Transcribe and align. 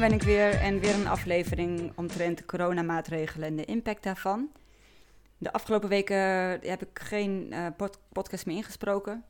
ben 0.00 0.12
ik 0.12 0.22
weer 0.22 0.54
en 0.54 0.80
weer 0.80 0.94
een 0.94 1.06
aflevering 1.06 1.92
omtrent 1.96 2.38
de 2.38 2.44
coronamaatregelen 2.44 3.48
en 3.48 3.56
de 3.56 3.64
impact 3.64 4.02
daarvan. 4.02 4.50
De 5.38 5.52
afgelopen 5.52 5.88
weken 5.88 6.16
heb 6.60 6.82
ik 6.82 6.98
geen 7.02 7.48
uh, 7.52 7.66
podcast 8.12 8.46
meer 8.46 8.56
ingesproken. 8.56 9.24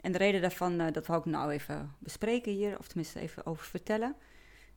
En 0.00 0.12
de 0.12 0.18
reden 0.18 0.40
daarvan, 0.40 0.80
uh, 0.80 0.86
dat 0.92 1.06
wil 1.06 1.16
ik 1.16 1.24
nou 1.24 1.50
even 1.50 1.94
bespreken 1.98 2.52
hier, 2.52 2.78
of 2.78 2.86
tenminste 2.86 3.20
even 3.20 3.46
over 3.46 3.66
vertellen. 3.66 4.14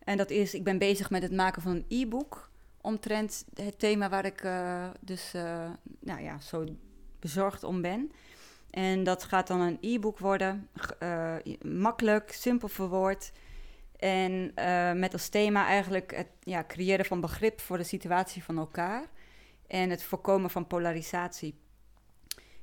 En 0.03 0.17
dat 0.17 0.29
is, 0.29 0.53
ik 0.53 0.63
ben 0.63 0.77
bezig 0.77 1.09
met 1.09 1.21
het 1.21 1.31
maken 1.31 1.61
van 1.61 1.71
een 1.71 1.85
e-book 1.87 2.49
omtrent 2.81 3.45
het 3.53 3.79
thema 3.79 4.09
waar 4.09 4.25
ik 4.25 4.41
dus 4.99 5.31
nou 5.99 6.21
ja, 6.21 6.39
zo 6.39 6.65
bezorgd 7.19 7.63
om 7.63 7.81
ben. 7.81 8.11
En 8.69 9.03
dat 9.03 9.23
gaat 9.23 9.47
dan 9.47 9.59
een 9.59 9.77
e-book 9.81 10.19
worden, 10.19 10.69
makkelijk, 11.61 12.31
simpel 12.31 12.67
verwoord. 12.67 13.31
En 13.97 14.53
met 14.99 15.13
als 15.13 15.29
thema 15.29 15.65
eigenlijk 15.65 16.15
het 16.15 16.27
ja, 16.39 16.63
creëren 16.67 17.05
van 17.05 17.21
begrip 17.21 17.61
voor 17.61 17.77
de 17.77 17.83
situatie 17.83 18.43
van 18.43 18.57
elkaar 18.57 19.05
en 19.67 19.89
het 19.89 20.03
voorkomen 20.03 20.49
van 20.49 20.67
polarisatie. 20.67 21.59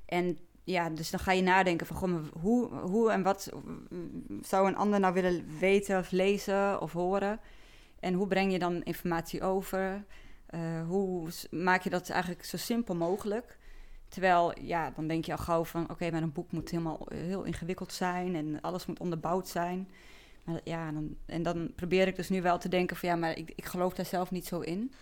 En 0.06 0.38
ja, 0.64 0.90
dus 0.90 1.10
dan 1.10 1.20
ga 1.20 1.32
je 1.32 1.42
nadenken 1.42 1.86
van 1.86 1.96
goh, 1.96 2.26
hoe, 2.40 2.74
hoe 2.74 3.10
en 3.10 3.22
wat 3.22 3.52
zou 4.40 4.68
een 4.68 4.76
ander 4.76 5.00
nou 5.00 5.14
willen 5.14 5.58
weten 5.58 5.98
of 5.98 6.10
lezen 6.10 6.80
of 6.80 6.92
horen? 6.92 7.40
En 8.00 8.14
hoe 8.14 8.26
breng 8.26 8.52
je 8.52 8.58
dan 8.58 8.82
informatie 8.82 9.42
over? 9.42 10.04
Uh, 10.50 10.86
hoe 10.86 11.28
maak 11.50 11.82
je 11.82 11.90
dat 11.90 12.10
eigenlijk 12.10 12.44
zo 12.44 12.56
simpel 12.56 12.94
mogelijk? 12.94 13.58
Terwijl, 14.08 14.60
ja, 14.60 14.90
dan 14.90 15.06
denk 15.06 15.24
je 15.24 15.32
al 15.32 15.38
gauw 15.38 15.64
van... 15.64 15.90
oké, 15.90 16.10
maar 16.10 16.22
een 16.22 16.32
boek 16.32 16.52
moet 16.52 16.70
helemaal 16.70 17.06
heel 17.14 17.42
ingewikkeld 17.42 17.92
zijn... 17.92 18.34
en 18.34 18.60
alles 18.60 18.86
moet 18.86 19.00
onderbouwd 19.00 19.48
zijn. 19.48 19.90
Ja, 20.64 20.92
dan, 20.92 21.16
en 21.26 21.42
dan 21.42 21.72
probeer 21.74 22.06
ik 22.06 22.16
dus 22.16 22.28
nu 22.28 22.42
wel 22.42 22.58
te 22.58 22.68
denken 22.68 22.96
van... 22.96 23.08
ja, 23.08 23.16
maar 23.16 23.36
ik, 23.36 23.52
ik 23.54 23.64
geloof 23.64 23.94
daar 23.94 24.06
zelf 24.06 24.30
niet 24.30 24.46
zo 24.46 24.60
in. 24.60 24.92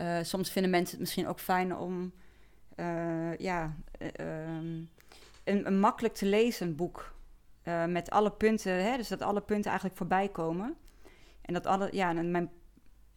Uh, 0.00 0.18
soms 0.22 0.50
vinden 0.50 0.70
mensen 0.70 0.90
het 0.90 1.00
misschien 1.00 1.26
ook 1.26 1.40
fijn 1.40 1.76
om... 1.76 2.12
Uh, 2.76 3.36
ja, 3.36 3.76
um, 4.20 4.88
een, 5.44 5.66
een, 5.66 5.80
makkelijk 5.80 6.14
te 6.14 6.26
lezen 6.26 6.76
boek... 6.76 7.14
met 7.88 8.10
alle 8.10 8.30
punten, 8.30 8.84
hè, 8.84 8.96
dus 8.96 9.08
dat 9.08 9.22
alle 9.22 9.40
punten 9.40 9.70
eigenlijk 9.70 9.98
voorbij 9.98 10.28
komen... 10.28 10.76
En 11.48 11.54
dat 11.54 11.66
alle, 11.66 11.88
ja, 11.92 12.16
en 12.16 12.30
mijn 12.30 12.50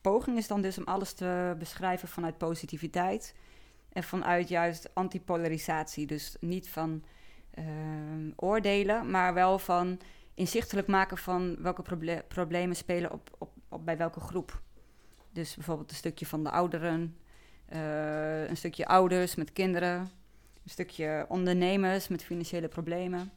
poging 0.02 0.38
is 0.38 0.48
dan 0.48 0.62
dus 0.62 0.78
om 0.78 0.84
alles 0.84 1.14
te 1.14 1.56
beschrijven 1.60 2.08
vanuit 2.08 2.38
positiviteit 2.38 3.36
en 3.90 4.04
vanuit 4.04 4.48
juist 4.48 4.90
antipolarisatie. 4.94 6.06
Dus 6.06 6.36
niet 6.40 6.70
van 6.70 7.04
uh, 7.60 7.66
oordelen, 8.36 9.10
maar 9.10 9.34
wel 9.34 9.60
van 9.60 10.00
inzichtelijk 10.42 10.88
maken 10.88 11.18
van 11.18 11.62
welke 11.62 11.82
proble 11.82 12.26
problemen 12.28 12.76
spelen 12.76 13.12
op, 13.12 13.36
op, 13.38 13.52
op, 13.70 13.86
bij 13.86 13.98
welke 13.98 14.20
groep. 14.20 14.62
Dus 15.32 15.56
bijvoorbeeld 15.56 15.90
een 15.90 15.96
stukje 15.96 16.26
van 16.26 16.44
de 16.44 16.52
ouderen, 16.52 17.18
uh, 17.74 18.50
een 18.50 18.58
stukje 18.58 18.86
ouders 18.86 19.36
met 19.36 19.54
kinderen, 19.54 20.00
een 20.64 20.70
stukje 20.70 21.26
ondernemers 21.28 22.08
met 22.08 22.24
financiële 22.24 22.68
problemen, 22.68 23.32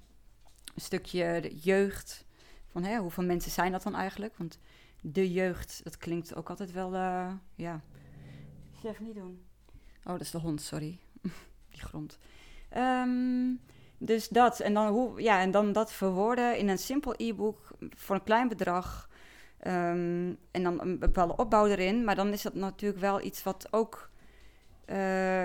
een 0.74 0.80
stukje 0.80 1.50
jeugd. 1.62 2.24
Van 2.70 2.84
hè, 2.84 2.98
hoeveel 2.98 3.24
mensen 3.24 3.50
zijn 3.50 3.72
dat 3.72 3.82
dan 3.82 3.94
eigenlijk? 3.94 4.36
Want 4.36 4.58
de 5.00 5.32
jeugd, 5.32 5.80
dat 5.82 5.96
klinkt 5.96 6.34
ook 6.34 6.50
altijd 6.50 6.72
wel, 6.72 6.94
uh, 6.94 7.32
ja. 7.54 7.80
Chef 8.80 9.00
niet 9.00 9.14
doen. 9.14 9.44
Oh, 10.04 10.12
dat 10.12 10.20
is 10.20 10.30
de 10.30 10.38
hond, 10.38 10.60
sorry. 10.60 10.98
Die 11.70 11.80
grond. 11.80 12.18
Um, 12.76 13.60
dus 13.98 14.28
dat, 14.28 14.60
en 14.60 14.74
dan, 14.74 14.86
hoe, 14.86 15.22
ja, 15.22 15.40
en 15.40 15.50
dan 15.50 15.72
dat 15.72 15.92
verwoorden 15.92 16.58
in 16.58 16.68
een 16.68 16.78
simpel 16.78 17.14
e-book 17.16 17.70
voor 17.96 18.14
een 18.14 18.22
klein 18.22 18.48
bedrag. 18.48 19.08
Um, 19.66 20.38
en 20.50 20.62
dan 20.62 20.80
een 20.80 20.98
bepaalde 20.98 21.36
opbouw 21.36 21.66
erin. 21.66 22.04
Maar 22.04 22.14
dan 22.14 22.32
is 22.32 22.42
dat 22.42 22.54
natuurlijk 22.54 23.00
wel 23.00 23.20
iets 23.20 23.42
wat 23.42 23.68
ook. 23.70 24.10
Uh, 24.86 24.96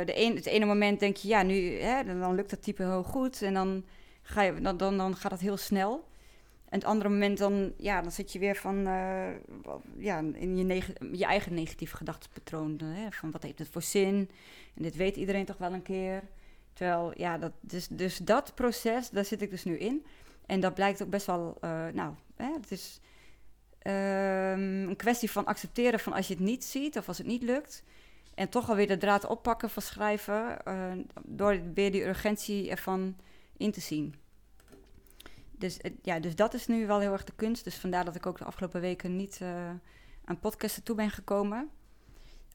de 0.06 0.14
een, 0.16 0.36
het 0.36 0.46
ene 0.46 0.66
moment 0.66 1.00
denk 1.00 1.16
je, 1.16 1.28
ja, 1.28 1.44
nu 1.44 1.80
hè, 1.80 2.04
dan, 2.04 2.36
lukt 2.36 2.50
dat 2.50 2.64
type 2.64 2.84
heel 2.84 3.04
goed. 3.04 3.42
En 3.42 3.54
dan, 3.54 3.86
ga 4.22 4.42
je, 4.42 4.62
dan, 4.62 4.78
dan, 4.78 4.98
dan 4.98 5.16
gaat 5.16 5.32
het 5.32 5.40
heel 5.40 5.58
snel. 5.58 6.08
En 6.70 6.80
het 6.80 6.88
andere 6.88 7.10
moment 7.10 7.38
dan, 7.38 7.74
ja, 7.78 8.02
dan 8.02 8.12
zit 8.12 8.32
je 8.34 8.40
weer 8.40 8.56
van, 8.56 8.88
uh, 8.88 9.28
ja, 9.98 10.18
in 10.34 10.58
je, 10.58 10.82
je 11.12 11.26
eigen 11.26 11.54
negatieve 11.54 11.96
gedachtepatroon. 11.96 12.82
Van 13.10 13.32
wat 13.32 13.44
heeft 13.44 13.60
het 13.60 13.70
voor 13.70 13.82
zin? 13.82 14.30
En 14.76 14.84
dit 14.84 14.96
weet 14.96 15.16
iedereen 15.16 15.46
toch 15.46 15.58
wel 15.58 15.74
een 15.74 15.82
keer. 15.82 16.24
Ja, 17.16 17.38
dat, 17.38 17.52
dus, 17.60 17.88
dus 17.88 18.18
dat 18.18 18.56
proces, 18.56 19.10
daar 19.10 19.26
zit 19.26 19.42
ik 19.42 19.50
dus 19.50 19.64
nu 19.64 19.78
in. 19.78 20.06
En 20.46 20.60
dat 20.60 20.74
blijkt 20.74 21.04
ook 21.04 21.10
best 21.10 21.26
wel, 21.26 21.58
uh, 21.62 21.88
nou, 21.88 22.14
hè, 22.36 22.52
het 22.54 22.72
is 22.72 23.00
um, 23.84 24.90
een 24.90 24.96
kwestie 24.96 25.32
van 25.32 25.46
accepteren 25.46 26.00
van 26.00 26.14
als 26.14 26.28
je 26.28 26.34
het 26.34 26.44
niet 26.44 26.64
ziet 26.64 26.98
of 26.98 27.08
als 27.08 27.18
het 27.18 27.28
niet 27.28 27.44
lukt. 27.44 27.84
En 28.36 28.50
toch 28.50 28.70
alweer 28.70 28.88
de 28.88 28.98
draad 28.98 29.26
oppakken 29.26 29.70
van 29.70 29.82
schrijven, 29.82 30.58
uh, 30.68 30.92
door 31.26 31.62
weer 31.74 31.92
die 31.92 32.06
urgentie 32.06 32.70
ervan 32.70 33.16
in 33.58 33.72
te 33.72 33.82
zien 33.82 34.16
dus, 35.60 35.78
ja, 36.02 36.20
dus 36.20 36.36
dat 36.36 36.54
is 36.54 36.68
nu 36.68 36.88
wel 36.88 37.00
heel 37.00 37.12
erg 37.12 37.24
de 37.24 37.34
kunst. 37.36 37.64
Dus 37.64 37.76
vandaar 37.76 38.06
dat 38.06 38.16
ik 38.16 38.26
ook 38.26 38.38
de 38.38 38.44
afgelopen 38.44 38.82
weken 38.82 39.16
niet 39.16 39.42
aan 40.26 40.40
podcasten 40.40 40.84
toe 40.84 40.96
ben 40.96 41.10
gekomen. 41.10 41.70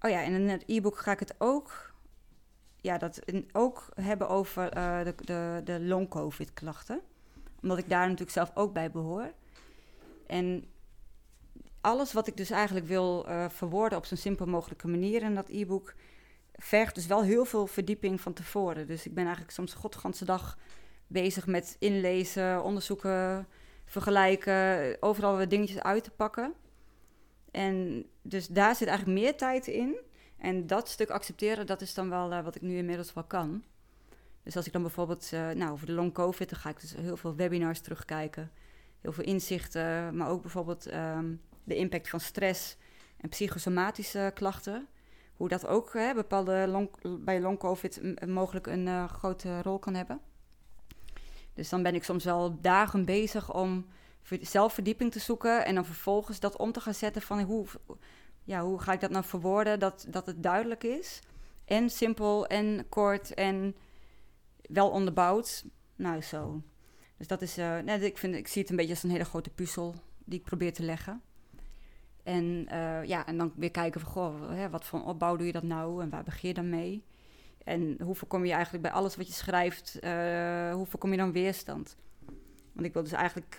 Oh 0.00 0.10
ja, 0.10 0.22
en 0.22 0.32
in 0.32 0.48
het 0.48 0.64
e-book 0.66 0.98
ga 0.98 1.12
ik 1.12 1.18
het 1.18 1.34
ook, 1.38 1.93
ja, 2.84 2.98
dat 2.98 3.20
ook 3.52 3.88
hebben 4.00 4.28
over 4.28 4.76
uh, 4.76 5.04
de, 5.04 5.14
de, 5.16 5.60
de 5.64 5.80
long-covid-klachten. 5.80 7.00
Omdat 7.62 7.78
ik 7.78 7.88
daar 7.88 8.04
natuurlijk 8.04 8.30
zelf 8.30 8.50
ook 8.54 8.72
bij 8.72 8.90
behoor. 8.90 9.32
En 10.26 10.64
alles 11.80 12.12
wat 12.12 12.26
ik 12.26 12.36
dus 12.36 12.50
eigenlijk 12.50 12.86
wil 12.86 13.26
uh, 13.28 13.48
verwoorden 13.48 13.98
op 13.98 14.04
zo'n 14.04 14.16
simpel 14.16 14.46
mogelijke 14.46 14.88
manier 14.88 15.22
in 15.22 15.34
dat 15.34 15.48
e-book... 15.48 15.94
vergt 16.52 16.94
dus 16.94 17.06
wel 17.06 17.22
heel 17.22 17.44
veel 17.44 17.66
verdieping 17.66 18.20
van 18.20 18.32
tevoren. 18.32 18.86
Dus 18.86 19.06
ik 19.06 19.14
ben 19.14 19.24
eigenlijk 19.24 19.54
soms 19.54 19.74
godganse 19.74 20.24
dag 20.24 20.58
bezig 21.06 21.46
met 21.46 21.76
inlezen, 21.78 22.62
onderzoeken, 22.62 23.46
vergelijken, 23.84 24.96
overal 25.00 25.36
weer 25.36 25.48
dingetjes 25.48 25.82
uit 25.82 26.04
te 26.04 26.10
pakken. 26.10 26.54
En 27.50 28.06
dus 28.22 28.46
daar 28.46 28.74
zit 28.74 28.88
eigenlijk 28.88 29.20
meer 29.20 29.36
tijd 29.36 29.66
in. 29.66 29.96
En 30.44 30.66
dat 30.66 30.88
stuk 30.88 31.10
accepteren, 31.10 31.66
dat 31.66 31.80
is 31.80 31.94
dan 31.94 32.08
wel 32.10 32.32
uh, 32.32 32.44
wat 32.44 32.54
ik 32.54 32.62
nu 32.62 32.76
inmiddels 32.76 33.12
wel 33.12 33.24
kan. 33.24 33.62
Dus 34.42 34.56
als 34.56 34.66
ik 34.66 34.72
dan 34.72 34.82
bijvoorbeeld, 34.82 35.30
uh, 35.34 35.50
nou, 35.50 35.72
over 35.72 35.86
de 35.86 35.92
long 35.92 36.12
covid, 36.12 36.50
dan 36.50 36.58
ga 36.58 36.68
ik 36.68 36.80
dus 36.80 36.94
heel 36.94 37.16
veel 37.16 37.34
webinars 37.34 37.80
terugkijken. 37.80 38.50
Heel 39.00 39.12
veel 39.12 39.24
inzichten, 39.24 40.16
maar 40.16 40.28
ook 40.28 40.42
bijvoorbeeld 40.42 40.92
um, 40.92 41.40
de 41.64 41.76
impact 41.76 42.08
van 42.08 42.20
stress 42.20 42.76
en 43.16 43.28
psychosomatische 43.28 44.30
klachten. 44.34 44.86
Hoe 45.36 45.48
dat 45.48 45.66
ook 45.66 45.92
hè, 45.92 46.14
bepaalde 46.14 46.66
long, 46.68 46.90
bij 47.24 47.40
long 47.40 47.58
covid 47.58 48.26
mogelijk 48.26 48.66
een 48.66 48.86
uh, 48.86 49.08
grote 49.08 49.62
rol 49.62 49.78
kan 49.78 49.94
hebben. 49.94 50.20
Dus 51.54 51.68
dan 51.68 51.82
ben 51.82 51.94
ik 51.94 52.04
soms 52.04 52.24
wel 52.24 52.60
dagen 52.60 53.04
bezig 53.04 53.54
om 53.54 53.86
zelfverdieping 54.40 55.12
te 55.12 55.18
zoeken 55.18 55.64
en 55.64 55.74
dan 55.74 55.84
vervolgens 55.84 56.40
dat 56.40 56.56
om 56.56 56.72
te 56.72 56.80
gaan 56.80 56.94
zetten 56.94 57.22
van 57.22 57.40
hoe, 57.40 57.66
ja, 58.44 58.62
hoe 58.62 58.80
ga 58.80 58.92
ik 58.92 59.00
dat 59.00 59.10
nou 59.10 59.24
verwoorden 59.24 59.78
dat, 59.78 60.06
dat 60.08 60.26
het 60.26 60.42
duidelijk 60.42 60.84
is. 60.84 61.20
En 61.64 61.90
simpel 61.90 62.46
en 62.46 62.88
kort 62.88 63.34
en 63.34 63.76
wel 64.62 64.90
onderbouwd. 64.90 65.64
Nou, 65.96 66.20
zo. 66.20 66.62
Dus 67.16 67.26
dat 67.26 67.42
is, 67.42 67.58
uh, 67.58 67.78
nee, 67.78 68.00
ik, 68.00 68.18
vind, 68.18 68.34
ik 68.34 68.48
zie 68.48 68.60
het 68.62 68.70
een 68.70 68.76
beetje 68.76 68.92
als 68.92 69.02
een 69.02 69.10
hele 69.10 69.24
grote 69.24 69.50
puzzel 69.50 69.94
die 70.24 70.38
ik 70.38 70.44
probeer 70.44 70.72
te 70.72 70.82
leggen. 70.82 71.22
En, 72.22 72.68
uh, 72.72 73.04
ja, 73.04 73.26
en 73.26 73.38
dan 73.38 73.52
weer 73.56 73.70
kijken 73.70 74.00
van, 74.00 74.10
goh, 74.10 74.70
wat 74.70 74.84
voor 74.84 75.04
opbouw 75.04 75.36
doe 75.36 75.46
je 75.46 75.52
dat 75.52 75.62
nou 75.62 76.02
en 76.02 76.10
waar 76.10 76.22
begin 76.22 76.48
je 76.48 76.54
dan 76.54 76.68
mee? 76.68 77.04
En 77.64 77.96
hoe 78.02 78.14
voorkom 78.14 78.44
je 78.44 78.52
eigenlijk 78.52 78.82
bij 78.82 78.92
alles 78.92 79.16
wat 79.16 79.26
je 79.26 79.32
schrijft, 79.32 79.98
uh, 80.00 80.72
hoe 80.72 80.86
voorkom 80.86 81.10
je 81.10 81.16
dan 81.16 81.32
weerstand? 81.32 81.96
Want 82.72 82.86
ik 82.86 82.92
wil 82.92 83.02
dus 83.02 83.12
eigenlijk 83.12 83.56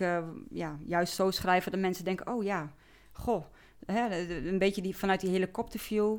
ja, 0.50 0.78
juist 0.84 1.14
zo 1.14 1.30
schrijven 1.30 1.72
dat 1.72 1.80
mensen 1.80 2.04
denken: 2.04 2.26
oh 2.26 2.44
ja, 2.44 2.72
goh, 3.12 3.44
hè, 3.86 4.28
een 4.46 4.58
beetje 4.58 4.82
die, 4.82 4.96
vanuit 4.96 5.20
die 5.20 5.30
helikopterview 5.30 6.18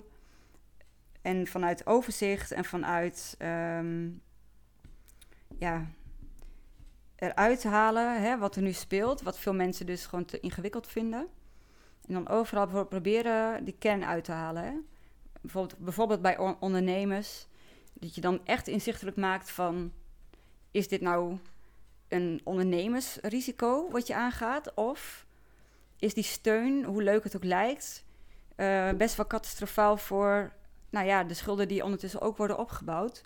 en 1.22 1.48
vanuit 1.48 1.86
overzicht 1.88 2.52
en 2.52 2.66
vanuit 2.66 3.36
um, 3.40 4.22
ja, 5.58 5.88
eruit 7.16 7.64
halen 7.64 8.22
hè, 8.22 8.38
wat 8.38 8.56
er 8.56 8.62
nu 8.62 8.72
speelt, 8.72 9.22
wat 9.22 9.40
veel 9.40 9.54
mensen 9.54 9.86
dus 9.86 10.06
gewoon 10.06 10.26
te 10.26 10.40
ingewikkeld 10.40 10.88
vinden. 10.88 11.28
En 12.08 12.14
dan 12.14 12.28
overal 12.30 12.86
proberen 12.86 13.66
die 13.66 13.76
kern 13.80 14.06
uit 14.06 14.24
te 14.24 14.32
halen. 14.32 14.64
Hè. 14.64 14.74
Bijvoorbeeld, 15.42 15.80
bijvoorbeeld 15.80 16.22
bij 16.22 16.38
ondernemers 16.60 17.48
dat 17.94 18.16
je 18.16 18.22
dan 18.22 18.46
echt 18.46 18.68
inzichtelijk 18.68 19.18
maakt 19.18 19.52
van... 19.52 19.92
is 20.72 20.88
dit 20.88 21.02
nou 21.02 21.38
een 22.08 22.42
ondernemersrisico 22.44 23.90
wat 23.90 24.08
je 24.08 24.16
aangaat? 24.16 24.74
Of 24.74 25.27
is 26.00 26.14
die 26.14 26.24
steun, 26.24 26.84
hoe 26.84 27.04
leuk 27.04 27.24
het 27.24 27.36
ook 27.36 27.44
lijkt... 27.44 28.06
Uh, 28.58 28.90
best 28.92 29.16
wel 29.16 29.28
catastrofaal 29.28 29.98
voor 29.98 30.54
nou 30.90 31.06
ja, 31.06 31.24
de 31.24 31.34
schulden 31.34 31.68
die 31.68 31.84
ondertussen 31.84 32.22
ook 32.22 32.38
worden 32.38 32.58
opgebouwd... 32.58 33.22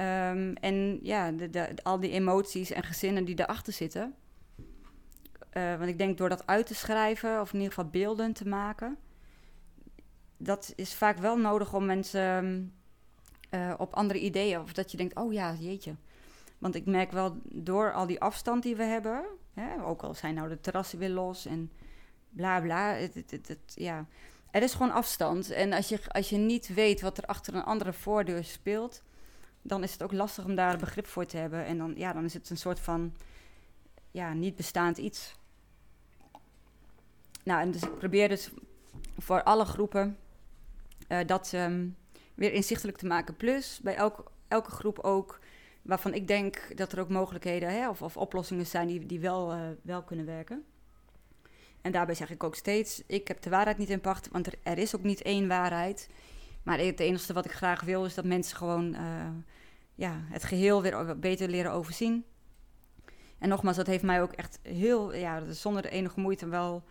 Um, 0.00 0.54
en 0.54 0.98
ja, 1.02 1.30
de, 1.30 1.68
al 1.82 2.00
die 2.00 2.10
emoties 2.10 2.70
en 2.70 2.82
gezinnen 2.82 3.24
die 3.24 3.40
erachter 3.40 3.72
zitten. 3.72 4.14
want 5.52 5.86
ik 5.86 5.98
denk 5.98 6.18
door 6.18 6.28
dat 6.28 6.46
uit 6.46 6.66
te 6.66 6.74
schrijven, 6.74 7.40
of 7.40 7.52
in 7.52 7.58
ieder 7.58 7.74
geval 7.74 7.90
beelden 7.90 8.32
te 8.32 8.48
maken, 8.48 8.98
dat 10.36 10.72
is 10.76 10.94
vaak 10.94 11.18
wel 11.18 11.38
nodig 11.38 11.74
om 11.74 11.86
mensen 11.86 12.72
uh, 13.50 13.74
op 13.78 13.94
andere 13.94 14.20
ideeën. 14.20 14.60
Of 14.60 14.72
dat 14.72 14.90
je 14.90 14.96
denkt, 14.96 15.16
oh 15.16 15.32
ja, 15.32 15.54
jeetje. 15.58 15.96
Want 16.58 16.74
ik 16.74 16.86
merk 16.86 17.12
wel 17.12 17.40
door 17.44 17.92
al 17.92 18.06
die 18.06 18.20
afstand 18.20 18.62
die 18.62 18.76
we 18.76 18.82
hebben, 18.82 19.24
ook 19.84 20.02
al 20.02 20.14
zijn 20.14 20.34
nou 20.34 20.48
de 20.48 20.60
terrassen 20.60 20.98
weer 20.98 21.08
los 21.08 21.46
en 21.46 21.70
bla 22.30 22.60
bla. 22.60 22.92
Het, 22.94 23.54
ja. 23.74 24.06
Er 24.50 24.62
is 24.62 24.72
gewoon 24.72 24.92
afstand. 24.92 25.50
En 25.50 25.72
als 25.72 25.88
je, 25.88 26.00
als 26.08 26.28
je 26.28 26.36
niet 26.36 26.74
weet 26.74 27.00
wat 27.00 27.18
er 27.18 27.24
achter 27.24 27.54
een 27.54 27.64
andere 27.64 27.92
voordeur 27.92 28.44
speelt, 28.44 29.02
dan 29.62 29.82
is 29.82 29.92
het 29.92 30.02
ook 30.02 30.12
lastig 30.12 30.44
om 30.44 30.54
daar 30.54 30.78
begrip 30.78 31.06
voor 31.06 31.26
te 31.26 31.36
hebben. 31.36 31.64
En 31.64 31.78
dan, 31.78 31.94
ja, 31.96 32.12
dan 32.12 32.24
is 32.24 32.34
het 32.34 32.50
een 32.50 32.56
soort 32.56 32.80
van 32.80 33.14
ja, 34.10 34.32
niet 34.32 34.56
bestaand 34.56 34.98
iets. 34.98 35.34
Nou, 37.44 37.60
en 37.60 37.70
dus 37.70 37.82
ik 37.82 37.98
probeer 37.98 38.28
dus 38.28 38.50
voor 39.18 39.42
alle 39.42 39.64
groepen 39.64 40.18
uh, 41.08 41.18
dat 41.26 41.52
um, 41.54 41.96
weer 42.34 42.52
inzichtelijk 42.52 42.98
te 42.98 43.06
maken. 43.06 43.36
Plus 43.36 43.80
bij 43.82 43.94
elk, 43.94 44.30
elke 44.48 44.70
groep 44.70 44.98
ook 44.98 45.40
waarvan 45.84 46.14
ik 46.14 46.28
denk 46.28 46.76
dat 46.76 46.92
er 46.92 47.00
ook 47.00 47.08
mogelijkheden 47.08 47.68
hè, 47.68 47.88
of, 47.88 48.02
of 48.02 48.16
oplossingen 48.16 48.66
zijn 48.66 48.86
die, 48.86 49.06
die 49.06 49.20
wel, 49.20 49.54
uh, 49.54 49.60
wel 49.82 50.02
kunnen 50.02 50.26
werken. 50.26 50.64
En 51.80 51.92
daarbij 51.92 52.14
zeg 52.14 52.30
ik 52.30 52.44
ook 52.44 52.54
steeds: 52.54 53.02
ik 53.06 53.28
heb 53.28 53.42
de 53.42 53.50
waarheid 53.50 53.78
niet 53.78 53.90
in 53.90 54.00
pacht, 54.00 54.28
want 54.32 54.46
er, 54.62 54.78
is 54.78 54.96
ook 54.96 55.02
niet 55.02 55.22
één 55.22 55.48
waarheid. 55.48 56.08
Maar 56.62 56.78
het 56.78 57.00
enige 57.00 57.32
wat 57.32 57.44
ik 57.44 57.52
graag 57.52 57.80
wil 57.80 58.04
is 58.04 58.14
dat 58.14 58.24
mensen 58.24 58.56
gewoon 58.56 58.94
uh, 58.94 59.28
ja, 59.94 60.20
het 60.24 60.44
geheel 60.44 60.82
weer 60.82 61.18
beter 61.18 61.48
leren 61.48 61.72
overzien. 61.72 62.24
En 63.38 63.48
nogmaals, 63.48 63.76
dat 63.76 63.86
heeft 63.86 64.02
mij 64.02 64.22
ook 64.22 64.32
echt 64.32 64.58
heel, 64.62 65.14
ja, 65.14 65.52
zonder 65.52 65.84
enige 65.84 66.20
moeite 66.20 66.48
wel, 66.48 66.84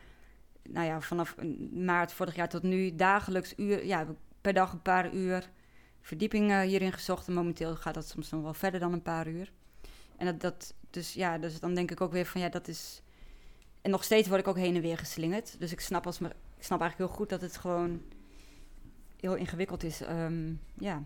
nou 0.64 0.86
ja, 0.86 1.02
vanaf 1.02 1.36
maart 1.72 2.14
vorig 2.14 2.36
jaar 2.36 2.50
tot 2.50 2.64
nu 2.64 2.96
dagelijks 2.96 3.54
uur, 3.58 3.86
ja, 3.86 4.06
per 4.42 4.54
dag 4.54 4.74
een 4.74 4.82
paar 4.82 5.14
uur 5.14 5.50
verdieping 6.04 6.52
uh, 6.52 6.62
hierin 6.62 6.94
gezocht. 6.94 7.28
En 7.28 7.34
momenteel 7.34 7.76
gaat 7.76 7.94
dat 7.94 8.08
soms 8.08 8.30
nog 8.30 8.42
wel 8.42 8.54
verder 8.54 8.80
dan 8.80 8.94
een 8.94 9.02
paar 9.02 9.28
uur. 9.28 9.52
En 10.18 10.26
dat, 10.26 10.42
dat, 10.42 10.74
dus 10.90 11.14
ja, 11.14 11.38
dus 11.38 11.60
dan 11.60 11.74
denk 11.74 11.92
ik 11.92 12.02
ook 12.02 12.12
weer 12.12 12.26
van 12.26 12.42
ja, 12.42 12.50
dat 12.50 12.68
is. 12.68 13.02
En 13.82 13.92
nog 13.92 14.04
steeds 14.04 14.28
word 14.28 14.40
ik 14.40 14.48
ook 14.48 14.58
heen 14.58 14.76
en 14.76 14.82
weer 14.82 14.98
geslingerd. 14.98 15.60
Dus 15.60 15.72
ik 15.72 15.80
snap, 15.80 16.06
als 16.06 16.20
me, 16.20 16.28
ik 16.58 16.64
snap 16.64 16.82
eigenlijk 16.82 17.10
heel 17.10 17.20
goed 17.20 17.30
dat 17.30 17.42
het 17.42 17.58
gewoon 17.58 18.02
heel 19.20 19.36
ingewikkeld 19.36 19.84
is. 19.84 20.02
Um, 20.02 20.62
ja, 20.74 21.04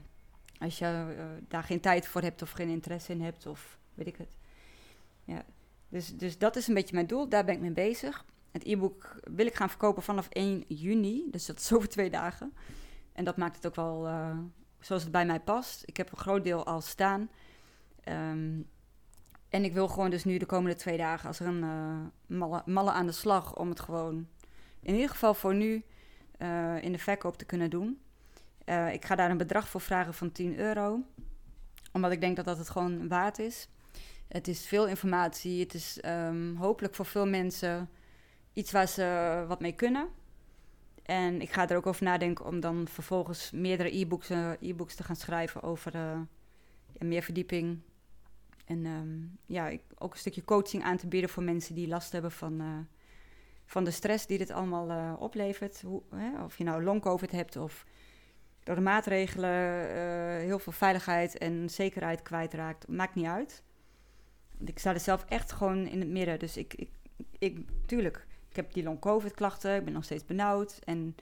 als 0.60 0.78
je 0.78 1.16
uh, 1.18 1.26
daar 1.48 1.64
geen 1.64 1.80
tijd 1.80 2.08
voor 2.08 2.22
hebt 2.22 2.42
of 2.42 2.52
geen 2.52 2.70
interesse 2.70 3.12
in 3.12 3.22
hebt 3.22 3.46
of 3.46 3.78
weet 3.94 4.08
ik 4.08 4.18
het. 4.18 4.38
Ja, 5.24 5.46
dus, 5.90 6.18
dus 6.18 6.38
dat 6.38 6.56
is 6.56 6.68
een 6.68 6.74
beetje 6.74 6.96
mijn 6.96 7.08
doel. 7.08 7.30
Daar 7.30 7.46
ben 7.46 7.56
ik 7.56 7.62
mee 7.62 7.72
bezig. 7.72 8.26
Het 8.52 8.66
e-book 8.66 9.20
wil 9.24 9.46
ik 9.46 9.56
gaan 9.56 9.70
verkopen 9.70 10.04
vanaf 10.04 10.28
1 10.30 10.64
juni. 10.68 11.28
Dus 11.32 11.46
dat 11.46 11.60
is 11.60 11.74
over 11.74 11.90
twee 11.90 12.10
dagen. 12.10 12.54
En 13.14 13.24
dat 13.24 13.38
maakt 13.38 13.56
het 13.56 13.68
ook 13.68 13.76
wel 13.76 14.08
uh, 14.08 14.38
zoals 14.80 15.04
het 15.04 15.12
bij 15.12 15.26
mij 15.26 15.40
past. 15.40 15.84
Ik 15.86 15.98
heb 15.98 16.12
een 16.12 16.18
groot 16.18 16.44
deel 16.44 16.66
al 16.66 16.82
staan. 16.82 17.30
Um, 18.10 18.68
en 19.50 19.64
ik 19.64 19.74
wil 19.74 19.88
gewoon 19.88 20.10
dus 20.10 20.24
nu 20.24 20.38
de 20.38 20.46
komende 20.46 20.76
twee 20.76 20.98
dagen, 20.98 21.28
als 21.28 21.40
er 21.40 21.48
een 21.48 21.64
uh, 22.38 22.60
malle, 22.66 22.92
aan 22.92 23.06
de 23.06 23.12
slag, 23.12 23.56
om 23.56 23.70
het 23.70 23.80
gewoon 23.80 24.28
in 24.82 24.94
ieder 24.94 25.10
geval 25.10 25.34
voor 25.34 25.56
nu 25.56 25.84
uh, 26.40 26.84
in 26.84 26.92
de 26.92 26.98
verkoop 26.98 27.38
te 27.38 27.46
kunnen 27.46 27.70
doen. 27.70 28.00
Uh, 28.66 28.94
ik 28.94 29.06
ga 29.06 29.16
daar 29.16 29.30
een 29.30 29.38
bedrag 29.38 29.70
voor 29.70 29.82
vragen 29.82 30.14
van 30.14 30.32
10 30.32 30.58
euro, 30.58 31.02
omdat 31.92 32.12
ik 32.12 32.22
denk 32.22 32.36
dat 32.36 32.46
dat 32.46 32.58
het 32.58 32.70
gewoon 32.70 33.08
waard 33.08 33.40
is. 33.40 33.68
Het 34.28 34.48
is 34.48 34.68
veel 34.68 34.88
informatie, 34.88 35.60
het 35.60 35.74
is 35.74 36.00
um, 36.06 36.56
hopelijk 36.56 36.96
voor 36.96 37.06
veel 37.06 37.28
mensen 37.28 37.90
iets 38.54 38.72
waar 38.72 38.88
ze 38.88 39.46
wat 39.48 39.60
mee 39.60 39.74
kunnen. 39.74 40.08
En 41.08 41.42
ik 41.42 41.52
ga 41.52 41.70
er 41.70 41.78
ook 41.78 41.86
over 41.86 42.04
nadenken 42.04 42.46
om 42.46 42.60
dan 42.60 42.88
vervolgens 42.88 43.52
meerdere 43.52 43.98
e-books, 43.98 44.32
uh, 44.32 44.52
e-books 44.60 44.96
te 44.96 45.04
gaan 45.04 45.16
schrijven 45.16 45.64
over 45.64 45.96
uh, 45.96 46.20
meer 46.98 47.22
verdieping. 47.22 47.80
En 48.66 48.86
um, 48.86 49.38
ja, 49.46 49.68
ik, 49.68 49.82
ook 49.98 50.12
een 50.12 50.20
stukje 50.20 50.46
coaching 50.46 50.84
aan 50.84 50.98
te 50.98 51.08
bieden 51.08 51.30
voor 51.30 51.44
mensen 51.44 51.76
die 51.76 51.88
last 51.88 52.12
hebben 52.12 52.32
van, 52.32 52.62
uh, 52.62 52.78
van 53.66 53.84
de 53.84 53.92
stress 53.92 54.26
die 54.26 54.38
dit 54.38 54.52
allemaal 54.52 55.16
oplevert. 55.16 55.82
Hoe, 55.82 56.02
hè, 56.16 56.44
of 56.44 56.58
je 56.58 56.64
nou 56.64 56.84
long-covid 56.84 57.32
hebt 57.32 57.56
of 57.56 57.86
door 58.64 58.76
de 58.76 58.82
maatregelen 58.82 59.52
heel 60.40 60.60
veel 60.60 60.74
veiligheid 60.74 61.38
en 61.38 61.70
zekerheid 61.70 62.22
kwijtraakt. 62.22 62.88
Maakt 62.88 63.16
niet 63.16 63.26
uit. 63.26 63.64
Ik 64.66 64.80
sta 64.80 64.94
er 64.94 65.00
zelf 65.00 65.26
echt 65.26 65.52
gewoon 65.52 65.88
in 65.88 66.00
het 66.00 66.10
midden. 66.10 66.40
Dus 66.40 66.58
ik, 66.58 66.74
ik, 66.74 66.90
ik 67.38 67.66
tuurlijk 67.86 68.27
heb 68.58 68.74
die 68.74 68.84
long-covid 68.84 69.34
klachten, 69.34 69.76
ik 69.76 69.84
ben 69.84 69.94
nog 69.94 70.04
steeds 70.04 70.26
benauwd. 70.26 70.80
En 70.84 71.16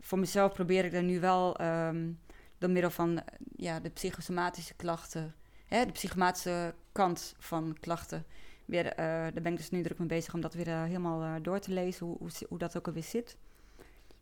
voor 0.00 0.18
mezelf 0.18 0.52
probeer 0.52 0.84
ik 0.84 0.92
er 0.92 1.02
nu 1.02 1.20
wel 1.20 1.60
um, 1.60 2.20
door 2.58 2.70
middel 2.70 2.90
van 2.90 3.22
ja, 3.56 3.80
de 3.80 3.90
psychosomatische 3.90 4.74
klachten, 4.74 5.34
hè, 5.66 5.86
de 5.86 5.92
psychomatische 5.92 6.74
kant 6.92 7.34
van 7.38 7.76
klachten, 7.80 8.24
weer, 8.64 8.84
uh, 8.86 8.96
daar 8.96 9.42
ben 9.42 9.52
ik 9.52 9.56
dus 9.56 9.70
nu 9.70 9.82
druk 9.82 9.98
mee 9.98 10.08
bezig 10.08 10.34
om 10.34 10.40
dat 10.40 10.54
weer 10.54 10.68
uh, 10.68 10.82
helemaal 10.82 11.22
uh, 11.22 11.34
door 11.42 11.58
te 11.58 11.72
lezen, 11.72 12.06
hoe, 12.06 12.16
hoe, 12.18 12.30
hoe, 12.48 12.58
dat 12.58 12.76
ook 12.76 12.86
alweer 12.86 13.02
zit. 13.02 13.36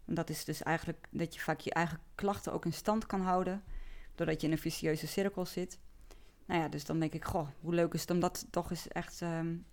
En 0.05 0.15
dat 0.15 0.31
is 0.31 0.45
dus 0.45 0.63
eigenlijk 0.63 1.07
dat 1.11 1.35
je 1.35 1.41
vaak 1.41 1.61
je 1.61 1.73
eigen 1.73 1.99
klachten 2.15 2.53
ook 2.53 2.65
in 2.65 2.73
stand 2.73 3.07
kan 3.07 3.21
houden, 3.21 3.63
doordat 4.15 4.41
je 4.41 4.47
in 4.47 4.53
een 4.53 4.59
vicieuze 4.59 5.07
cirkel 5.07 5.47
zit. 5.47 5.79
Nou 6.47 6.61
ja, 6.61 6.69
dus 6.69 6.85
dan 6.85 6.99
denk 6.99 7.13
ik, 7.13 7.25
goh, 7.25 7.49
hoe 7.61 7.75
leuk 7.75 7.95
is 7.95 8.01
het 8.01 8.11
om 8.11 8.21
dat 8.21 8.47
toch 8.51 8.71
eens 8.71 8.89
echt 8.89 9.21
um, 9.21 9.67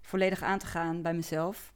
volledig 0.00 0.42
aan 0.42 0.58
te 0.58 0.66
gaan 0.66 1.02
bij 1.02 1.14
mezelf 1.14 1.72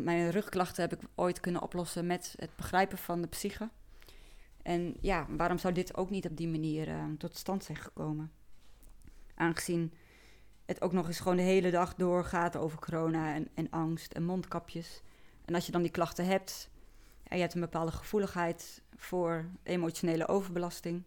mijn 0.00 0.30
rugklachten 0.30 0.82
heb 0.82 0.92
ik 0.92 1.08
ooit 1.14 1.40
kunnen 1.40 1.62
oplossen 1.62 2.06
met 2.06 2.34
het 2.38 2.56
begrijpen 2.56 2.98
van 2.98 3.20
de 3.20 3.28
psyche. 3.28 3.70
En 4.62 4.96
ja, 5.00 5.26
waarom 5.28 5.58
zou 5.58 5.74
dit 5.74 5.96
ook 5.96 6.10
niet 6.10 6.26
op 6.26 6.36
die 6.36 6.48
manier 6.48 6.88
uh, 6.88 7.04
tot 7.18 7.36
stand 7.36 7.64
zijn 7.64 7.78
gekomen? 7.78 8.32
Aangezien 9.34 9.92
het 10.64 10.82
ook 10.82 10.92
nog 10.92 11.06
eens 11.06 11.20
gewoon 11.20 11.36
de 11.36 11.42
hele 11.42 11.70
dag 11.70 11.94
doorgaat 11.94 12.56
over 12.56 12.78
corona 12.78 13.34
en, 13.34 13.48
en 13.54 13.70
angst 13.70 14.12
en 14.12 14.24
mondkapjes. 14.24 15.02
En 15.44 15.54
als 15.54 15.66
je 15.66 15.72
dan 15.72 15.82
die 15.82 15.90
klachten 15.90 16.26
hebt 16.26 16.70
en 17.22 17.36
je 17.36 17.42
hebt 17.42 17.54
een 17.54 17.60
bepaalde 17.60 17.92
gevoeligheid 17.92 18.82
voor 18.96 19.44
emotionele 19.62 20.28
overbelasting, 20.28 21.02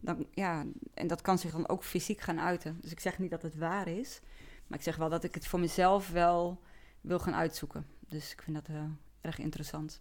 dan 0.00 0.26
ja, 0.30 0.64
en 0.94 1.06
dat 1.06 1.20
kan 1.20 1.38
zich 1.38 1.52
dan 1.52 1.68
ook 1.68 1.84
fysiek 1.84 2.20
gaan 2.20 2.40
uiten. 2.40 2.78
Dus 2.80 2.90
ik 2.90 3.00
zeg 3.00 3.18
niet 3.18 3.30
dat 3.30 3.42
het 3.42 3.56
waar 3.56 3.88
is, 3.88 4.20
maar 4.66 4.78
ik 4.78 4.84
zeg 4.84 4.96
wel 4.96 5.08
dat 5.08 5.24
ik 5.24 5.34
het 5.34 5.46
voor 5.46 5.60
mezelf 5.60 6.10
wel 6.10 6.60
wil 7.00 7.18
gaan 7.18 7.34
uitzoeken. 7.34 7.86
Dus 8.12 8.32
ik 8.32 8.42
vind 8.42 8.56
dat 8.56 8.76
uh, 8.76 8.82
erg 9.20 9.38
interessant. 9.38 10.00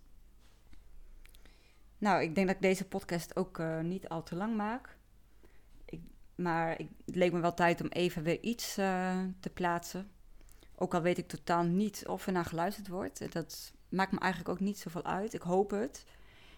Nou, 1.97 2.21
ik 2.21 2.35
denk 2.35 2.47
dat 2.47 2.55
ik 2.55 2.61
deze 2.61 2.87
podcast 2.87 3.35
ook 3.35 3.59
uh, 3.59 3.79
niet 3.79 4.09
al 4.09 4.23
te 4.23 4.35
lang 4.35 4.55
maak. 4.55 4.97
Ik, 5.85 6.01
maar 6.35 6.79
ik, 6.79 6.89
het 7.05 7.15
leek 7.15 7.31
me 7.31 7.39
wel 7.39 7.53
tijd 7.53 7.81
om 7.81 7.87
even 7.87 8.23
weer 8.23 8.41
iets 8.41 8.77
uh, 8.77 9.19
te 9.39 9.49
plaatsen. 9.49 10.09
Ook 10.75 10.93
al 10.93 11.01
weet 11.01 11.17
ik 11.17 11.27
totaal 11.27 11.63
niet 11.63 12.07
of 12.07 12.25
er 12.25 12.31
naar 12.31 12.45
geluisterd 12.45 12.87
wordt. 12.87 13.31
Dat 13.31 13.73
maakt 13.89 14.11
me 14.11 14.19
eigenlijk 14.19 14.51
ook 14.51 14.65
niet 14.65 14.79
zoveel 14.79 15.05
uit. 15.05 15.33
Ik 15.33 15.41
hoop 15.41 15.71
het. 15.71 16.05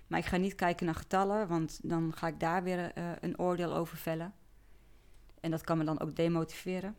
Maar 0.08 0.20
ik 0.20 0.26
ga 0.26 0.38
niet 0.38 0.56
kijken 0.56 0.86
naar 0.86 0.96
getallen, 0.96 1.48
want 1.48 1.80
dan 1.84 2.14
ga 2.14 2.28
ik 2.28 2.40
daar 2.40 2.64
weer 2.64 2.92
een 3.24 3.40
oordeel 3.40 3.76
over 3.76 3.98
vellen. 3.98 4.34
En 5.40 5.52
dat 5.52 5.64
kan 5.64 5.78
me 5.78 5.84
dan 5.84 6.00
ook 6.00 6.16
demotiveren. 6.16 6.96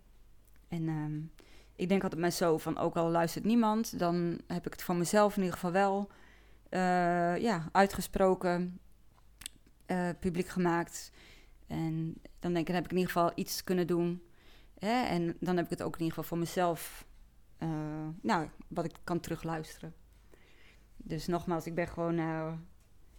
En 0.68 0.88
um, 0.88 1.30
ik 1.76 1.88
denk 1.88 2.02
altijd 2.02 2.20
maar 2.20 2.30
zo 2.30 2.58
van, 2.58 2.78
ook 2.78 2.96
al 2.96 3.10
luistert 3.10 3.44
niemand, 3.44 3.98
dan 3.98 4.40
heb 4.46 4.66
ik 4.66 4.72
het 4.72 4.82
voor 4.82 4.96
mezelf 4.96 5.36
in 5.36 5.42
ieder 5.42 5.54
geval 5.54 5.72
wel 5.72 6.10
uh, 6.70 7.36
ja, 7.42 7.68
uitgesproken, 7.72 8.80
uh, 9.86 10.08
publiek 10.20 10.48
gemaakt. 10.48 11.12
En 11.66 12.14
dan 12.38 12.52
denk 12.52 12.68
ik, 12.68 12.74
heb 12.74 12.84
ik 12.84 12.90
in 12.90 12.96
ieder 12.96 13.12
geval 13.12 13.32
iets 13.34 13.64
kunnen 13.64 13.86
doen. 13.86 14.22
Hè? 14.78 15.02
En 15.02 15.36
dan 15.40 15.56
heb 15.56 15.64
ik 15.64 15.70
het 15.70 15.82
ook 15.82 15.94
in 15.94 16.02
ieder 16.02 16.14
geval 16.14 16.28
voor 16.28 16.38
mezelf, 16.38 17.06
uh, 17.58 17.68
nou, 18.22 18.48
wat 18.68 18.84
ik 18.84 18.94
kan 19.04 19.20
terugluisteren. 19.20 19.94
Dus 20.96 21.26
nogmaals, 21.26 21.66
ik 21.66 21.74
ben 21.74 21.88
gewoon, 21.88 22.16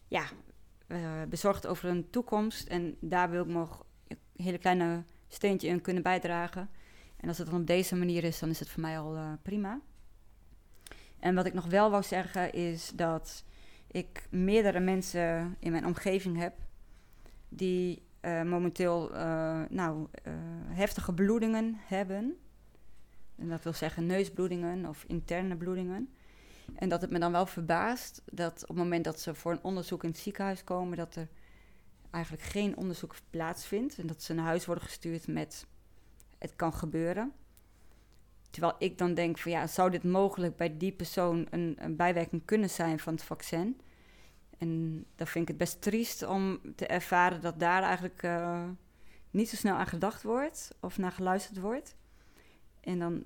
ja, 0.08 0.26
bezorgd 1.28 1.68
over 1.68 1.90
een 1.90 2.10
toekomst. 2.10 2.68
En 2.68 2.98
daar 3.00 3.30
wil 3.30 3.42
ik 3.42 3.48
nog 3.48 3.86
een 4.08 4.18
hele 4.36 4.58
kleine 4.58 5.04
steentje 5.28 5.68
in 5.68 5.82
kunnen 5.82 6.04
bijdragen. 6.04 6.70
En 7.26 7.32
als 7.32 7.40
het 7.40 7.50
dan 7.50 7.60
op 7.60 7.68
deze 7.68 7.96
manier 7.96 8.24
is, 8.24 8.40
dan 8.40 8.50
is 8.50 8.60
het 8.60 8.70
voor 8.70 8.82
mij 8.82 9.00
al 9.00 9.16
uh, 9.16 9.32
prima. 9.42 9.80
En 11.20 11.36
wat 11.36 11.46
ik 11.46 11.54
nog 11.54 11.66
wel 11.66 11.90
wou 11.90 12.04
zeggen 12.04 12.54
is 12.54 12.92
dat 12.96 13.44
ik 13.88 14.28
meerdere 14.30 14.80
mensen 14.80 15.56
in 15.60 15.72
mijn 15.72 15.86
omgeving 15.86 16.38
heb 16.38 16.54
die 17.50 18.04
uh, 18.22 18.42
momenteel 18.42 19.14
uh, 19.16 19.62
nou, 19.70 20.08
heftige 20.68 21.14
bloedingen 21.14 21.76
hebben. 21.80 22.38
En 23.36 23.50
dat 23.50 23.64
wil 23.64 23.74
zeggen 23.74 24.06
neusbloedingen 24.06 24.86
of 24.86 25.04
interne 25.08 25.56
bloedingen. 25.56 26.14
En 26.76 26.90
dat 26.90 27.02
het 27.02 27.12
me 27.12 27.20
dan 27.20 27.32
wel 27.32 27.46
verbaast 27.46 28.22
dat 28.26 28.62
op 28.62 28.68
het 28.68 28.78
moment 28.78 29.04
dat 29.04 29.20
ze 29.20 29.36
voor 29.36 29.52
een 29.52 29.64
onderzoek 29.64 30.04
in 30.04 30.10
het 30.10 30.20
ziekenhuis 30.20 30.64
komen, 30.64 30.98
dat 30.98 31.16
er 31.16 31.28
eigenlijk 32.12 32.44
geen 32.44 32.78
onderzoek 32.78 33.16
plaatsvindt. 33.30 33.98
En 33.98 34.08
dat 34.08 34.24
ze 34.24 34.34
naar 34.34 34.46
huis 34.46 34.66
worden 34.66 34.84
gestuurd 34.84 35.28
met 35.28 35.66
het 36.46 36.56
kan 36.56 36.74
gebeuren. 36.74 37.34
Terwijl 38.50 38.76
ik 38.80 38.98
dan 38.98 39.14
denk 39.14 39.38
van 39.38 39.52
ja, 39.52 39.68
zou 39.68 39.90
dit 39.90 40.04
mogelijk 40.04 40.56
bij 40.56 40.78
die 40.78 40.92
persoon 40.92 41.48
een, 41.50 41.76
een 41.80 41.96
bijwerking 41.96 42.46
kunnen 42.46 42.70
zijn 42.70 43.00
van 43.00 43.14
het 43.14 43.24
vaccin? 43.24 43.80
En 44.58 45.06
dan 45.16 45.28
vind 45.28 45.44
ik 45.44 45.48
het 45.48 45.58
best 45.58 45.82
triest 45.82 46.24
om 46.24 46.60
te 46.76 46.88
ervaren 46.88 47.42
dat 47.42 47.60
daar 47.60 47.84
eigenlijk 47.84 48.24
uh, 48.24 48.64
niet 49.32 49.50
zo 49.50 49.56
snel 49.56 49.76
aan 49.76 49.88
gedacht 49.88 50.24
wordt 50.24 50.76
of 50.80 50.98
naar 50.98 51.12
geluisterd 51.12 51.60
wordt. 51.60 51.96
En 52.80 53.00
dan, 53.00 53.24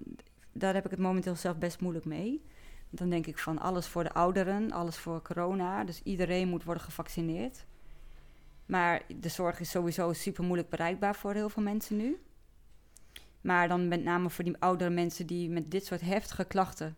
daar 0.51 0.73
heb 0.73 0.85
ik 0.85 0.91
het 0.91 0.99
momenteel 0.99 1.35
zelf 1.35 1.57
best 1.57 1.79
moeilijk 1.79 2.05
mee. 2.05 2.43
Dan 2.89 3.09
denk 3.09 3.27
ik 3.27 3.37
van 3.37 3.59
alles 3.59 3.87
voor 3.87 4.03
de 4.03 4.13
ouderen, 4.13 4.71
alles 4.71 4.97
voor 4.97 5.21
corona. 5.21 5.83
Dus 5.83 6.01
iedereen 6.03 6.47
moet 6.47 6.63
worden 6.63 6.83
gevaccineerd. 6.83 7.65
Maar 8.65 9.01
de 9.19 9.29
zorg 9.29 9.59
is 9.59 9.69
sowieso 9.69 10.13
super 10.13 10.43
moeilijk 10.43 10.69
bereikbaar 10.69 11.15
voor 11.15 11.33
heel 11.33 11.49
veel 11.49 11.63
mensen 11.63 11.97
nu. 11.97 12.21
Maar 13.41 13.67
dan 13.67 13.87
met 13.87 14.03
name 14.03 14.29
voor 14.29 14.43
die 14.43 14.57
oudere 14.59 14.89
mensen 14.89 15.27
die 15.27 15.49
met 15.49 15.71
dit 15.71 15.85
soort 15.85 16.01
heftige 16.01 16.45
klachten, 16.45 16.95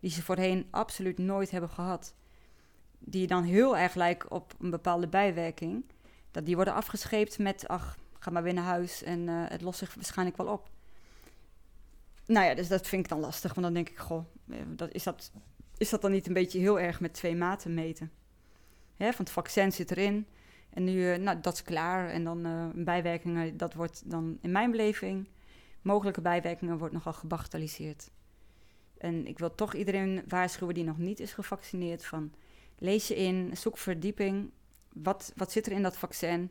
die 0.00 0.10
ze 0.10 0.22
voorheen 0.22 0.66
absoluut 0.70 1.18
nooit 1.18 1.50
hebben 1.50 1.70
gehad, 1.70 2.14
die 2.98 3.26
dan 3.26 3.42
heel 3.42 3.76
erg 3.76 3.94
lijken 3.94 4.30
op 4.30 4.54
een 4.58 4.70
bepaalde 4.70 5.08
bijwerking, 5.08 5.84
dat 6.30 6.46
die 6.46 6.54
worden 6.54 6.74
afgescheept 6.74 7.38
met, 7.38 7.68
ach, 7.68 7.96
ga 8.18 8.30
maar 8.30 8.42
weer 8.42 8.54
naar 8.54 8.64
huis 8.64 9.02
en 9.02 9.20
uh, 9.20 9.44
het 9.48 9.62
lost 9.62 9.78
zich 9.78 9.94
waarschijnlijk 9.94 10.36
wel 10.36 10.46
op. 10.46 10.70
Nou 12.26 12.46
ja, 12.46 12.54
dus 12.54 12.68
dat 12.68 12.86
vind 12.86 13.02
ik 13.02 13.08
dan 13.08 13.20
lastig, 13.20 13.54
want 13.54 13.66
dan 13.66 13.74
denk 13.74 13.88
ik, 13.88 13.98
goh, 13.98 14.24
eh, 14.50 14.56
dat, 14.66 14.92
is, 14.92 15.02
dat, 15.02 15.32
is 15.76 15.90
dat 15.90 16.02
dan 16.02 16.10
niet 16.10 16.26
een 16.26 16.32
beetje 16.32 16.58
heel 16.58 16.80
erg 16.80 17.00
met 17.00 17.14
twee 17.14 17.36
maten 17.36 17.74
meten? 17.74 18.10
Hè, 18.96 19.12
van 19.12 19.24
het 19.24 19.34
vaccin 19.34 19.72
zit 19.72 19.90
erin 19.90 20.26
en 20.70 20.84
nu, 20.84 20.92
uh, 20.92 21.16
nou, 21.16 21.40
dat 21.40 21.54
is 21.54 21.62
klaar. 21.62 22.08
En 22.08 22.24
dan 22.24 22.46
uh, 22.46 22.66
bijwerkingen, 22.74 23.56
dat 23.56 23.74
wordt 23.74 24.10
dan 24.10 24.38
in 24.40 24.50
mijn 24.50 24.70
beleving, 24.70 25.28
mogelijke 25.84 26.20
bijwerkingen, 26.20 26.78
wordt 26.78 26.94
nogal 26.94 27.12
gebagatelliseerd. 27.12 28.10
En 28.98 29.26
ik 29.26 29.38
wil 29.38 29.54
toch 29.54 29.74
iedereen 29.74 30.24
waarschuwen 30.28 30.74
die 30.74 30.84
nog 30.84 30.98
niet 30.98 31.20
is 31.20 31.32
gevaccineerd 31.32 32.04
van 32.04 32.32
lees 32.78 33.08
je 33.08 33.16
in, 33.16 33.56
zoek 33.56 33.78
verdieping. 33.78 34.50
Wat, 34.92 35.32
wat 35.36 35.52
zit 35.52 35.66
er 35.66 35.72
in 35.72 35.82
dat 35.82 35.96
vaccin? 35.96 36.50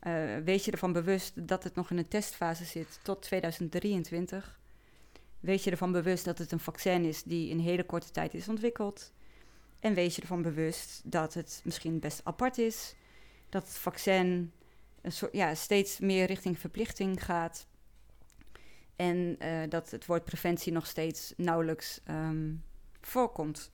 Uh, 0.00 0.36
wees 0.36 0.64
je 0.64 0.70
ervan 0.70 0.92
bewust 0.92 1.48
dat 1.48 1.64
het 1.64 1.74
nog 1.74 1.90
in 1.90 1.98
een 1.98 2.08
testfase 2.08 2.64
zit 2.64 3.00
tot 3.02 3.22
2023. 3.22 4.60
Wees 5.40 5.64
je 5.64 5.70
ervan 5.70 5.92
bewust 5.92 6.24
dat 6.24 6.38
het 6.38 6.52
een 6.52 6.60
vaccin 6.60 7.04
is 7.04 7.22
die 7.22 7.50
in 7.50 7.58
hele 7.58 7.84
korte 7.84 8.10
tijd 8.10 8.34
is 8.34 8.48
ontwikkeld. 8.48 9.12
En 9.80 9.94
wees 9.94 10.16
je 10.16 10.20
ervan 10.20 10.42
bewust 10.42 11.00
dat 11.04 11.34
het 11.34 11.60
misschien 11.64 11.98
best 11.98 12.20
apart 12.24 12.58
is. 12.58 12.94
Dat 13.48 13.62
het 13.62 13.76
vaccin 13.76 14.52
een 15.00 15.12
soort, 15.12 15.32
ja, 15.32 15.54
steeds 15.54 15.98
meer 15.98 16.26
richting 16.26 16.58
verplichting 16.58 17.24
gaat. 17.24 17.66
En 18.96 19.36
uh, 19.38 19.62
dat 19.68 19.90
het 19.90 20.06
woord 20.06 20.24
preventie 20.24 20.72
nog 20.72 20.86
steeds 20.86 21.32
nauwelijks 21.36 22.00
um, 22.08 22.64
voorkomt. 23.00 23.70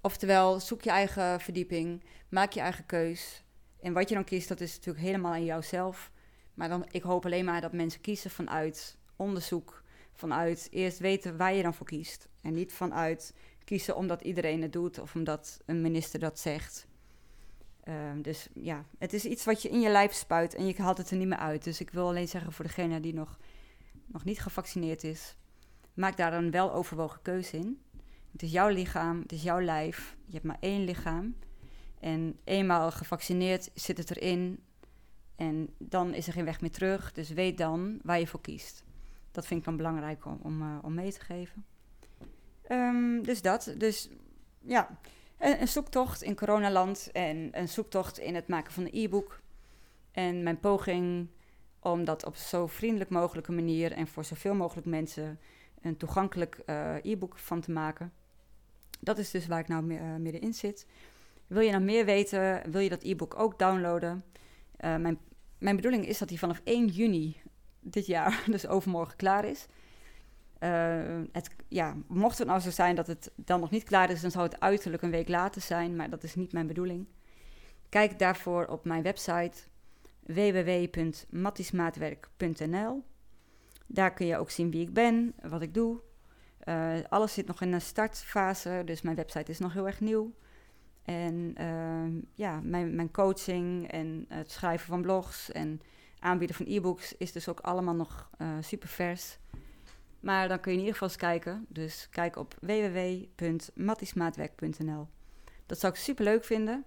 Oftewel, 0.00 0.60
zoek 0.60 0.82
je 0.82 0.90
eigen 0.90 1.40
verdieping, 1.40 2.04
maak 2.28 2.52
je 2.52 2.60
eigen 2.60 2.86
keus. 2.86 3.44
En 3.80 3.92
wat 3.92 4.08
je 4.08 4.14
dan 4.14 4.24
kiest, 4.24 4.48
dat 4.48 4.60
is 4.60 4.74
natuurlijk 4.74 5.04
helemaal 5.04 5.32
aan 5.32 5.44
jouzelf. 5.44 6.10
Maar 6.54 6.68
dan, 6.68 6.86
ik 6.90 7.02
hoop 7.02 7.24
alleen 7.24 7.44
maar 7.44 7.60
dat 7.60 7.72
mensen 7.72 8.00
kiezen 8.00 8.30
vanuit 8.30 8.96
onderzoek, 9.16 9.82
vanuit 10.14 10.68
eerst 10.70 10.98
weten 10.98 11.36
waar 11.36 11.54
je 11.54 11.62
dan 11.62 11.74
voor 11.74 11.86
kiest. 11.86 12.28
En 12.40 12.54
niet 12.54 12.72
vanuit 12.72 13.34
kiezen 13.64 13.96
omdat 13.96 14.22
iedereen 14.22 14.62
het 14.62 14.72
doet 14.72 14.98
of 14.98 15.14
omdat 15.14 15.60
een 15.66 15.80
minister 15.80 16.20
dat 16.20 16.38
zegt. 16.38 16.86
Uh, 17.88 17.94
dus 18.16 18.48
ja, 18.54 18.84
het 18.98 19.12
is 19.12 19.24
iets 19.24 19.44
wat 19.44 19.62
je 19.62 19.68
in 19.68 19.80
je 19.80 19.88
lijf 19.88 20.12
spuit 20.12 20.54
en 20.54 20.66
je 20.66 20.74
haalt 20.76 20.98
het 20.98 21.10
er 21.10 21.16
niet 21.16 21.28
meer 21.28 21.38
uit. 21.38 21.64
Dus 21.64 21.80
ik 21.80 21.90
wil 21.90 22.08
alleen 22.08 22.28
zeggen 22.28 22.52
voor 22.52 22.64
degene 22.64 23.00
die 23.00 23.14
nog, 23.14 23.38
nog 24.06 24.24
niet 24.24 24.40
gevaccineerd 24.40 25.04
is, 25.04 25.36
maak 25.94 26.16
daar 26.16 26.32
een 26.32 26.50
wel 26.50 26.72
overwogen 26.72 27.22
keuze 27.22 27.56
in. 27.56 27.80
Het 28.32 28.42
is 28.42 28.52
jouw 28.52 28.68
lichaam, 28.68 29.20
het 29.20 29.32
is 29.32 29.42
jouw 29.42 29.60
lijf. 29.60 30.16
Je 30.24 30.32
hebt 30.32 30.44
maar 30.44 30.56
één 30.60 30.84
lichaam. 30.84 31.36
En 32.00 32.38
eenmaal 32.44 32.90
gevaccineerd 32.90 33.70
zit 33.74 33.98
het 33.98 34.16
erin. 34.16 34.64
En 35.36 35.74
dan 35.78 36.14
is 36.14 36.26
er 36.26 36.32
geen 36.32 36.44
weg 36.44 36.60
meer 36.60 36.70
terug. 36.70 37.12
Dus 37.12 37.30
weet 37.30 37.58
dan 37.58 37.98
waar 38.02 38.18
je 38.18 38.26
voor 38.26 38.40
kiest. 38.40 38.84
Dat 39.30 39.46
vind 39.46 39.60
ik 39.60 39.66
dan 39.66 39.76
belangrijk 39.76 40.24
om, 40.24 40.38
om, 40.42 40.62
uh, 40.62 40.78
om 40.82 40.94
mee 40.94 41.12
te 41.12 41.20
geven. 41.20 41.64
Um, 42.70 43.22
dus 43.22 43.42
dat. 43.42 43.74
Dus 43.78 44.08
ja, 44.60 44.98
een, 45.38 45.60
een, 45.60 45.68
zoektocht 45.68 46.22
in 46.22 46.34
coronaland. 46.34 47.10
En 47.12 47.48
een 47.58 47.68
zoektocht 47.68 48.18
in 48.18 48.34
het 48.34 48.48
maken 48.48 48.72
van 48.72 48.84
een 48.84 49.04
e-book. 49.04 49.40
En 50.12 50.42
mijn 50.42 50.60
poging 50.60 51.28
om 51.92 52.04
dat 52.04 52.24
op 52.24 52.36
zo 52.36 52.66
vriendelijk 52.66 53.10
mogelijke 53.10 53.52
manier 53.52 53.92
en 53.92 54.06
voor 54.06 54.24
zoveel 54.24 54.54
mogelijk 54.54 54.86
mensen 54.86 55.38
een 55.80 55.96
toegankelijk 55.96 56.62
uh, 56.66 56.94
e-book 57.02 57.38
van 57.38 57.60
te 57.60 57.70
maken. 57.70 58.12
Dat 59.00 59.18
is 59.18 59.30
dus 59.30 59.46
waar 59.46 59.60
ik 59.60 59.68
nou 59.68 59.92
uh, 59.92 60.16
middenin 60.16 60.54
zit. 60.54 60.86
Wil 61.46 61.62
je 61.62 61.70
nou 61.70 61.82
meer 61.82 62.04
weten, 62.04 62.70
wil 62.70 62.80
je 62.80 62.88
dat 62.88 63.02
e-book 63.02 63.38
ook 63.38 63.58
downloaden? 63.58 64.24
Uh, 64.80 64.96
mijn, 64.96 65.18
mijn 65.58 65.76
bedoeling 65.76 66.06
is 66.06 66.18
dat 66.18 66.28
die 66.28 66.38
vanaf 66.38 66.60
1 66.64 66.86
juni 66.86 67.36
dit 67.80 68.06
jaar, 68.06 68.42
dus 68.50 68.66
overmorgen, 68.66 69.16
klaar 69.16 69.44
is. 69.44 69.66
Het, 71.32 71.50
ja, 71.68 71.96
mocht 72.06 72.38
het 72.38 72.46
nou 72.46 72.60
zo 72.60 72.70
zijn 72.70 72.94
dat 72.94 73.06
het 73.06 73.30
dan 73.34 73.60
nog 73.60 73.70
niet 73.70 73.84
klaar 73.84 74.10
is, 74.10 74.20
dan 74.20 74.30
zou 74.30 74.44
het 74.44 74.60
uiterlijk 74.60 75.02
een 75.02 75.10
week 75.10 75.28
later 75.28 75.60
zijn, 75.60 75.96
maar 75.96 76.10
dat 76.10 76.22
is 76.22 76.34
niet 76.34 76.52
mijn 76.52 76.66
bedoeling. 76.66 77.06
Kijk 77.88 78.18
daarvoor 78.18 78.66
op 78.66 78.84
mijn 78.84 79.02
website 79.02 79.58
www.mattismaatwerk.nl. 80.26 83.04
Daar 83.86 84.12
kun 84.12 84.26
je 84.26 84.36
ook 84.36 84.50
zien 84.50 84.70
wie 84.70 84.80
ik 84.80 84.92
ben, 84.92 85.34
wat 85.42 85.62
ik 85.62 85.74
doe, 85.74 86.00
uh, 86.68 86.94
alles 87.08 87.34
zit 87.34 87.46
nog 87.46 87.62
in 87.62 87.72
een 87.72 87.80
startfase, 87.80 88.82
dus 88.84 89.02
mijn 89.02 89.16
website 89.16 89.50
is 89.50 89.58
nog 89.58 89.72
heel 89.72 89.86
erg 89.86 90.00
nieuw. 90.00 90.34
En 91.02 91.54
uh, 91.60 92.22
ja, 92.34 92.60
mijn, 92.60 92.94
mijn 92.94 93.10
coaching 93.10 93.90
en 93.90 94.24
het 94.28 94.50
schrijven 94.50 94.86
van 94.86 95.02
blogs 95.02 95.52
en 95.52 95.80
aanbieden 96.18 96.56
van 96.56 96.66
e-books 96.68 97.16
is 97.16 97.32
dus 97.32 97.48
ook 97.48 97.60
allemaal 97.60 97.94
nog 97.94 98.30
uh, 98.38 98.48
super 98.60 98.88
vers. 98.88 99.38
Maar 100.20 100.48
dan 100.48 100.60
kun 100.60 100.72
je 100.72 100.78
in 100.78 100.84
ieder 100.84 100.98
geval 100.98 101.08
eens 101.08 101.18
kijken. 101.18 101.66
Dus 101.68 102.08
kijk 102.10 102.36
op 102.36 102.56
www.mattismaatwerk.nl. 102.60 105.08
Dat 105.66 105.78
zou 105.78 105.92
ik 105.92 105.98
super 105.98 106.24
leuk 106.24 106.44
vinden. 106.44 106.84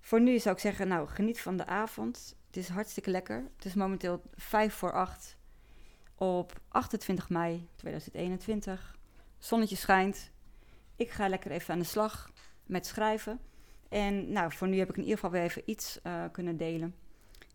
Voor 0.00 0.20
nu 0.20 0.38
zou 0.38 0.54
ik 0.54 0.60
zeggen, 0.60 0.88
nou, 0.88 1.08
geniet 1.08 1.40
van 1.40 1.56
de 1.56 1.66
avond. 1.66 2.36
Het 2.52 2.62
is 2.62 2.68
hartstikke 2.68 3.10
lekker. 3.10 3.44
Het 3.56 3.64
is 3.64 3.74
momenteel 3.74 4.22
5 4.34 4.74
voor 4.74 4.92
8 4.92 5.36
op 6.14 6.60
28 6.68 7.28
mei 7.28 7.68
2021 7.76 8.96
zonnetje 9.38 9.76
schijnt. 9.76 10.30
Ik 10.96 11.10
ga 11.10 11.28
lekker 11.28 11.50
even 11.50 11.74
aan 11.74 11.80
de 11.80 11.86
slag 11.86 12.30
met 12.66 12.86
schrijven. 12.86 13.40
En 13.88 14.32
nou, 14.32 14.52
voor 14.52 14.68
nu 14.68 14.78
heb 14.78 14.88
ik 14.88 14.96
in 14.96 15.02
ieder 15.02 15.14
geval 15.14 15.30
weer 15.30 15.42
even 15.42 15.62
iets 15.64 15.98
uh, 16.06 16.24
kunnen 16.32 16.56
delen. 16.56 16.94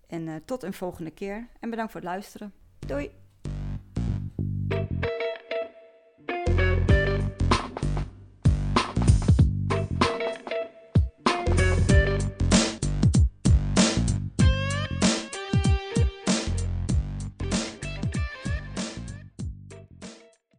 En 0.08 0.28
uh, 0.28 0.36
tot 0.46 0.64
een 0.64 0.74
volgende 0.74 1.12
keer. 1.12 1.48
En 1.60 1.70
bedankt 1.70 1.92
voor 1.92 2.02
het 2.02 2.10
luisteren. 2.10 2.54
Doei! 2.80 3.27